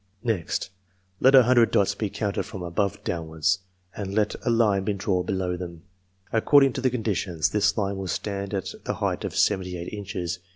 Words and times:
Next, 0.23 0.71
let 1.19 1.35
a 1.35 1.43
hundred 1.43 1.69
dots 1.69 1.93
be 1.93 2.09
counted 2.09 2.41
from 2.41 2.63
above 2.63 3.03
downwards, 3.03 3.59
and 3.95 4.15
let 4.15 4.33
a 4.43 4.49
line 4.49 4.83
be 4.83 4.93
drawn 4.93 5.27
below 5.27 5.55
them. 5.55 5.83
According 6.33 6.73
to 6.73 6.81
the 6.81 6.89
con 6.89 7.03
ditions, 7.03 7.51
this 7.51 7.77
line 7.77 7.97
will 7.97 8.07
stand 8.07 8.55
at 8.55 8.73
the 8.83 8.95
height 8.95 9.23
of 9.23 9.35
seventy 9.37 9.77
eight 9.77 9.93
inches. 9.93 10.39